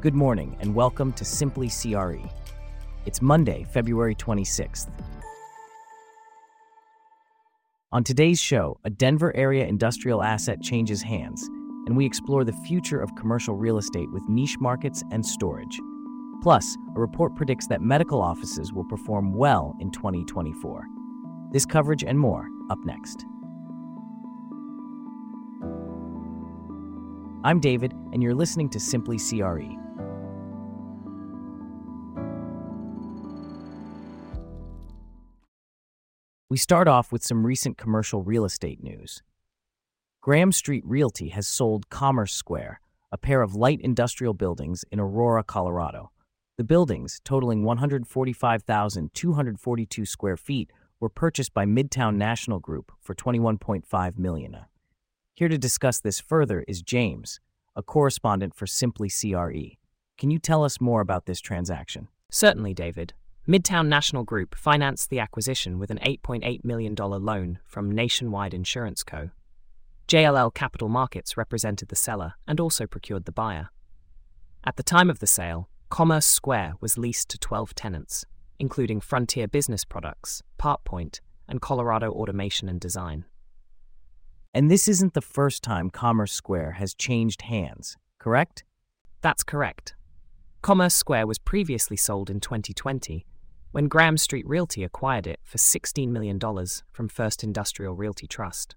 [0.00, 2.26] Good morning and welcome to Simply CRE.
[3.04, 4.88] It's Monday, February 26th.
[7.92, 11.46] On today's show, a Denver area industrial asset changes hands,
[11.84, 15.78] and we explore the future of commercial real estate with niche markets and storage.
[16.42, 20.86] Plus, a report predicts that medical offices will perform well in 2024.
[21.52, 23.26] This coverage and more up next.
[27.44, 29.76] I'm David, and you're listening to Simply CRE.
[36.50, 39.22] We start off with some recent commercial real estate news.
[40.20, 42.80] Graham Street Realty has sold Commerce Square,
[43.12, 46.10] a pair of light industrial buildings in Aurora, Colorado.
[46.58, 54.56] The buildings, totaling 145,242 square feet, were purchased by Midtown National Group for 21.5 million.
[55.34, 57.38] Here to discuss this further is James,
[57.76, 59.76] a correspondent for Simply CRE.
[60.18, 62.08] Can you tell us more about this transaction?
[62.28, 63.14] Certainly, David.
[63.50, 69.30] Midtown National Group financed the acquisition with an $8.8 million loan from Nationwide Insurance Co.
[70.06, 73.70] JLL Capital Markets represented the seller and also procured the buyer.
[74.62, 78.24] At the time of the sale, Commerce Square was leased to 12 tenants,
[78.60, 83.24] including Frontier Business Products, PartPoint, and Colorado Automation and Design.
[84.54, 88.62] And this isn't the first time Commerce Square has changed hands, correct?
[89.22, 89.96] That's correct.
[90.62, 93.26] Commerce Square was previously sold in 2020
[93.72, 96.40] when Graham Street Realty acquired it for $16 million
[96.90, 98.74] from First Industrial Realty Trust.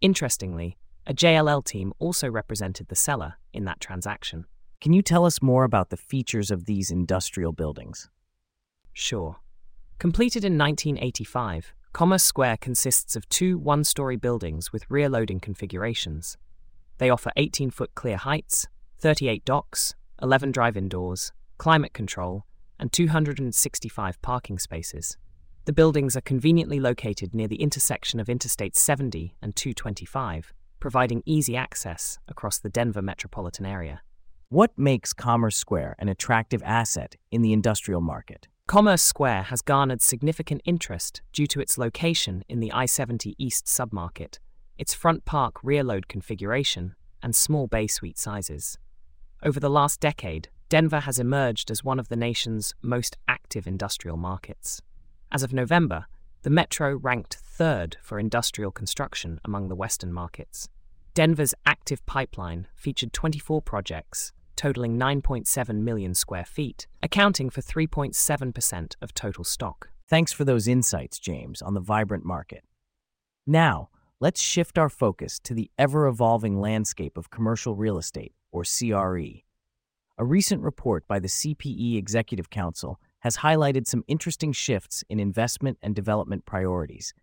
[0.00, 4.46] Interestingly, a JLL team also represented the seller in that transaction.
[4.80, 8.08] Can you tell us more about the features of these industrial buildings?
[8.92, 9.36] Sure.
[9.98, 16.38] Completed in 1985, Commerce Square consists of two one story buildings with rear loading configurations.
[16.98, 18.68] They offer 18 foot clear heights,
[19.00, 22.44] 38 docks, 11 drive in doors, climate control,
[22.80, 25.16] and 265 parking spaces.
[25.66, 31.56] The buildings are conveniently located near the intersection of Interstate 70 and 225, providing easy
[31.56, 34.00] access across the Denver metropolitan area.
[34.48, 38.48] What makes Commerce Square an attractive asset in the industrial market?
[38.66, 43.66] Commerce Square has garnered significant interest due to its location in the I 70 East
[43.66, 44.38] submarket,
[44.78, 48.78] its front park rear load configuration, and small bay suite sizes.
[49.42, 54.16] Over the last decade, Denver has emerged as one of the nation's most active industrial
[54.16, 54.80] markets.
[55.32, 56.06] As of November,
[56.42, 60.68] the metro ranked third for industrial construction among the Western markets.
[61.12, 69.14] Denver's active pipeline featured 24 projects totaling 9.7 million square feet, accounting for 3.7% of
[69.14, 69.88] total stock.
[70.06, 72.62] Thanks for those insights, James, on the vibrant market.
[73.44, 73.88] Now,
[74.20, 79.42] let's shift our focus to the ever evolving landscape of commercial real estate, or CRE.
[80.20, 85.78] A recent report by the CPE Executive Council has highlighted some interesting shifts in investment
[85.80, 87.14] and development priorities.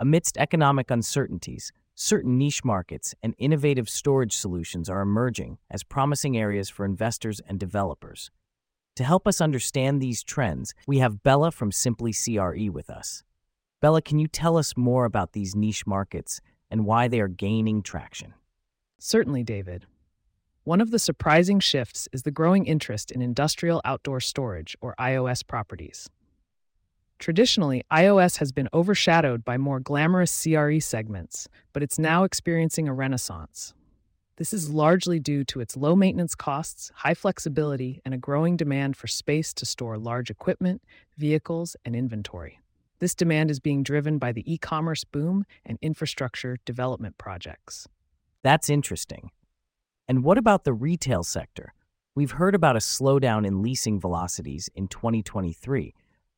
[0.00, 6.68] Amidst economic uncertainties, certain niche markets and innovative storage solutions are emerging as promising areas
[6.68, 8.32] for investors and developers.
[8.96, 13.22] To help us understand these trends, we have Bella from Simply CRE with us.
[13.80, 17.82] Bella, can you tell us more about these niche markets and why they are gaining
[17.82, 18.34] traction?
[18.98, 19.86] Certainly, David.
[20.64, 25.44] One of the surprising shifts is the growing interest in industrial outdoor storage, or IOS
[25.44, 26.08] properties.
[27.18, 32.94] Traditionally, IOS has been overshadowed by more glamorous CRE segments, but it's now experiencing a
[32.94, 33.74] renaissance.
[34.36, 38.96] This is largely due to its low maintenance costs, high flexibility, and a growing demand
[38.96, 40.80] for space to store large equipment,
[41.18, 42.60] vehicles, and inventory.
[43.00, 47.88] This demand is being driven by the e commerce boom and infrastructure development projects.
[48.44, 49.32] That's interesting.
[50.08, 51.74] And what about the retail sector?
[52.14, 55.94] We've heard about a slowdown in leasing velocities in 2023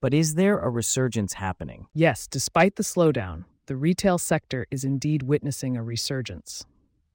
[0.00, 1.86] but is there a resurgence happening?
[1.92, 6.64] Yes, despite the slowdown, the retail sector is indeed witnessing a resurgence.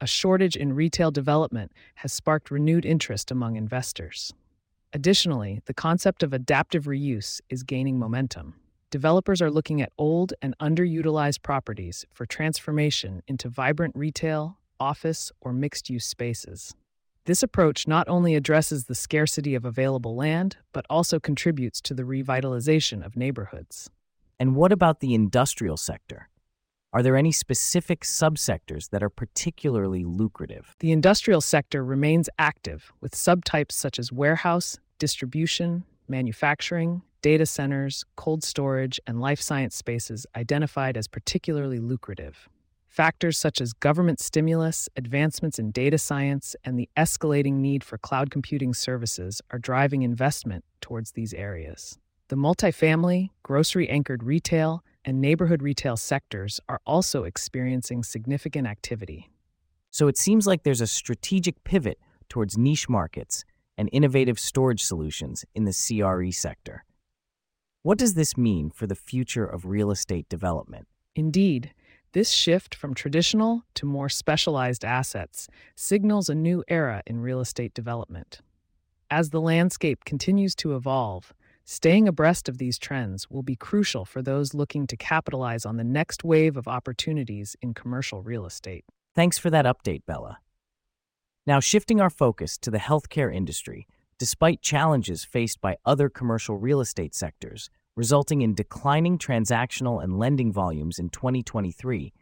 [0.00, 4.34] A shortage in retail development has sparked renewed interest among investors.
[4.92, 8.54] Additionally, the concept of adaptive reuse is gaining momentum.
[8.90, 15.52] Developers are looking at old and underutilized properties for transformation into vibrant retail, office, or
[15.52, 16.74] mixed use spaces.
[17.24, 22.02] This approach not only addresses the scarcity of available land, but also contributes to the
[22.02, 23.88] revitalization of neighborhoods.
[24.40, 26.28] And what about the industrial sector?
[26.92, 30.74] Are there any specific subsectors that are particularly lucrative?
[30.80, 38.42] The industrial sector remains active, with subtypes such as warehouse, distribution, manufacturing, data centers, cold
[38.42, 42.48] storage, and life science spaces identified as particularly lucrative.
[42.92, 48.30] Factors such as government stimulus, advancements in data science, and the escalating need for cloud
[48.30, 51.98] computing services are driving investment towards these areas.
[52.28, 59.30] The multifamily, grocery anchored retail, and neighborhood retail sectors are also experiencing significant activity.
[59.90, 61.98] So it seems like there's a strategic pivot
[62.28, 63.46] towards niche markets
[63.78, 66.84] and innovative storage solutions in the CRE sector.
[67.84, 70.86] What does this mean for the future of real estate development?
[71.14, 71.72] Indeed,
[72.12, 77.74] this shift from traditional to more specialized assets signals a new era in real estate
[77.74, 78.40] development.
[79.10, 81.32] As the landscape continues to evolve,
[81.64, 85.84] staying abreast of these trends will be crucial for those looking to capitalize on the
[85.84, 88.84] next wave of opportunities in commercial real estate.
[89.14, 90.38] Thanks for that update, Bella.
[91.46, 93.86] Now, shifting our focus to the healthcare industry,
[94.18, 100.52] despite challenges faced by other commercial real estate sectors, resulting in declining transactional and lending
[100.52, 102.12] volumes in 2023,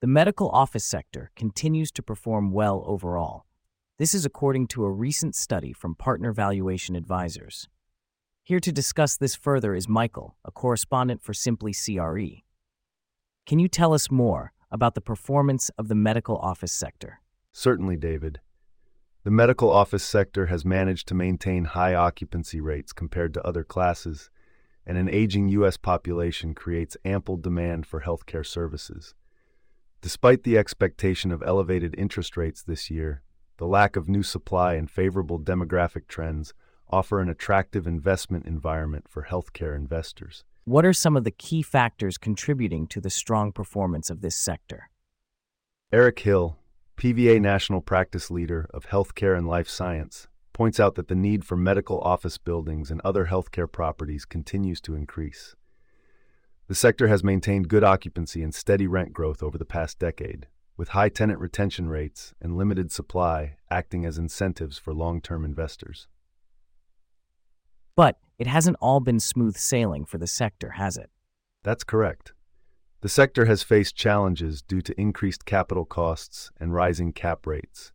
[0.00, 3.46] the medical office sector continues to perform well overall.
[3.96, 7.68] This is according to a recent study from Partner Valuation Advisors.
[8.42, 12.42] Here to discuss this further is Michael, a correspondent for Simply CRE.
[13.46, 17.20] Can you tell us more about the performance of the medical office sector?
[17.52, 18.40] Certainly, David.
[19.22, 24.28] The medical office sector has managed to maintain high occupancy rates compared to other classes,
[24.86, 25.76] and an aging U.S.
[25.76, 29.14] population creates ample demand for healthcare services.
[30.02, 33.22] Despite the expectation of elevated interest rates this year,
[33.56, 36.52] the lack of new supply and favorable demographic trends
[36.90, 40.44] offer an attractive investment environment for healthcare investors.
[40.64, 44.90] What are some of the key factors contributing to the strong performance of this sector?
[45.92, 46.58] Eric Hill,
[46.96, 51.56] PVA National Practice Leader of Healthcare and Life Science, points out that the need for
[51.56, 55.54] medical office buildings and other healthcare properties continues to increase.
[56.68, 60.46] The sector has maintained good occupancy and steady rent growth over the past decade,
[60.78, 66.08] with high tenant retention rates and limited supply acting as incentives for long term investors.
[67.96, 71.10] But it hasn't all been smooth sailing for the sector, has it?
[71.62, 72.32] That's correct.
[73.02, 77.92] The sector has faced challenges due to increased capital costs and rising cap rates.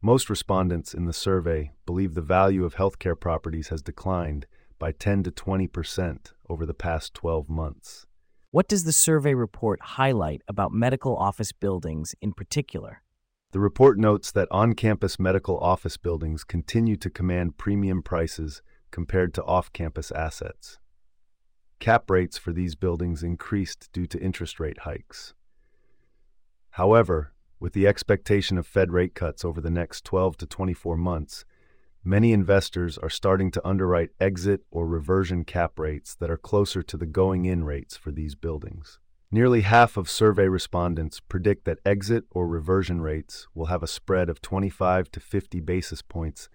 [0.00, 4.46] Most respondents in the survey believe the value of healthcare properties has declined
[4.78, 8.06] by 10 to 20 percent over the past 12 months.
[8.52, 13.02] What does the survey report highlight about medical office buildings in particular?
[13.50, 18.62] The report notes that on campus medical office buildings continue to command premium prices
[18.92, 20.78] compared to off campus assets.
[21.80, 25.34] Cap rates for these buildings increased due to interest rate hikes.
[26.70, 31.44] However, with the expectation of Fed rate cuts over the next 12 to 24 months,
[32.04, 36.96] many investors are starting to underwrite exit or reversion cap rates that are closer to
[36.96, 38.98] the going in rates for these buildings.
[39.30, 44.30] Nearly half of survey respondents predict that exit or reversion rates will have a spread
[44.30, 46.48] of 25 to 50 basis points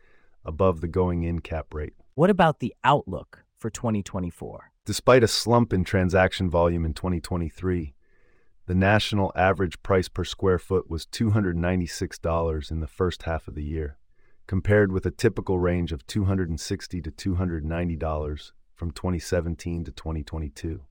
[0.43, 1.93] above the going in cap rate.
[2.15, 4.71] What about the outlook for 2024?
[4.85, 7.93] Despite a slump in transaction volume in 2023,
[8.65, 13.63] the national average price per square foot was $296 in the first half of the
[13.63, 13.97] year,
[14.47, 20.81] compared with a typical range of $260 to $290 from 2017 to 2022.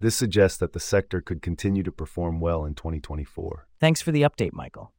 [0.00, 3.68] This suggests that the sector could continue to perform well in 2024.
[3.78, 4.92] Thanks for the update, Michael.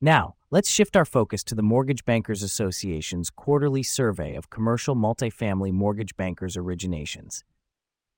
[0.00, 5.72] Now, let's shift our focus to the Mortgage Bankers Association's quarterly survey of commercial multifamily
[5.72, 7.42] mortgage bankers' originations.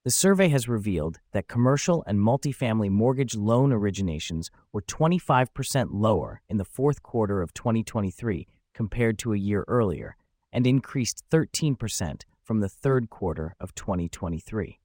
[0.02, 6.56] The survey has revealed that commercial and multifamily mortgage loan originations were 25% lower in
[6.56, 10.16] the fourth quarter of 2023 compared to a year earlier
[10.52, 14.80] and increased 13% from the third quarter of 2023.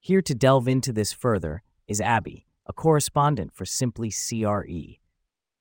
[0.00, 4.98] Here to delve into this further is Abby, a correspondent for Simply CRE.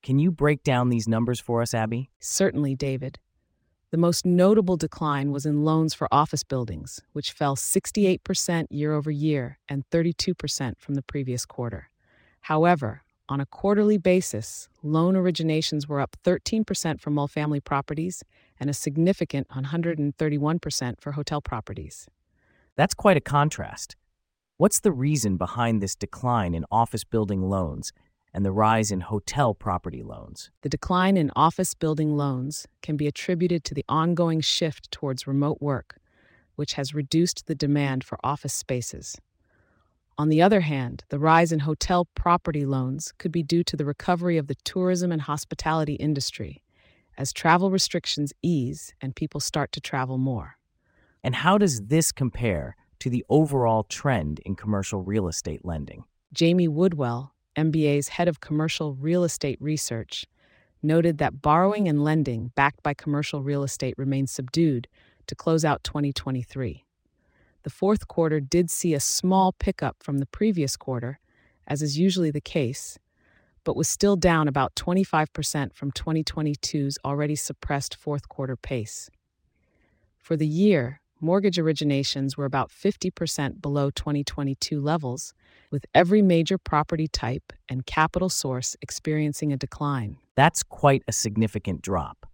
[0.01, 2.09] Can you break down these numbers for us, Abby?
[2.21, 3.19] Certainly, David.
[3.93, 9.11] The most notable decline was in loans for office buildings, which fell 68% year over
[9.11, 11.91] year and 32% from the previous quarter.
[12.41, 18.23] However, on a quarterly basis, loan originations were up 13% for multifamily properties
[18.59, 22.07] and a significant 131% for hotel properties.
[22.75, 23.95] That's quite a contrast.
[24.57, 27.93] What's the reason behind this decline in office building loans
[28.33, 30.49] and the rise in hotel property loans.
[30.61, 35.57] The decline in office building loans can be attributed to the ongoing shift towards remote
[35.61, 35.97] work,
[36.55, 39.17] which has reduced the demand for office spaces.
[40.17, 43.85] On the other hand, the rise in hotel property loans could be due to the
[43.85, 46.61] recovery of the tourism and hospitality industry
[47.17, 50.57] as travel restrictions ease and people start to travel more.
[51.23, 56.03] And how does this compare to the overall trend in commercial real estate lending?
[56.33, 60.25] Jamie Woodwell, MBA's head of commercial real estate research,
[60.81, 64.87] noted that borrowing and lending backed by commercial real estate remained subdued
[65.27, 66.83] to close out 2023.
[67.63, 71.19] The fourth quarter did see a small pickup from the previous quarter,
[71.65, 72.99] as is usually the case,
[73.63, 79.09] but was still down about 25% from 2022's already suppressed fourth quarter pace.
[80.17, 85.33] For the year, mortgage originations were about 50% below 2022 levels,
[85.71, 90.17] with every major property type and capital source experiencing a decline.
[90.35, 92.27] That's quite a significant drop.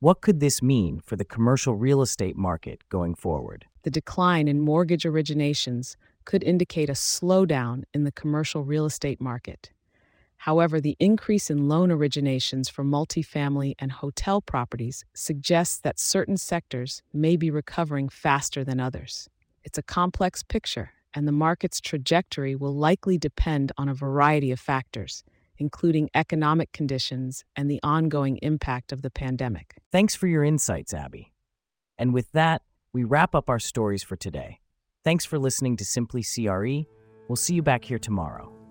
[0.00, 3.66] What could this mean for the commercial real estate market going forward?
[3.84, 5.94] The decline in mortgage originations
[6.24, 9.70] could indicate a slowdown in the commercial real estate market.
[10.42, 17.00] However, the increase in loan originations for multifamily and hotel properties suggests that certain sectors
[17.12, 19.28] may be recovering faster than others.
[19.62, 24.58] It's a complex picture, and the market's trajectory will likely depend on a variety of
[24.58, 25.22] factors,
[25.58, 29.76] including economic conditions and the ongoing impact of the pandemic.
[29.92, 31.32] Thanks for your insights, Abby.
[31.96, 34.58] And with that, we wrap up our stories for today.
[35.04, 36.84] Thanks for listening to Simply CRE.
[37.28, 38.61] We'll see you back here tomorrow.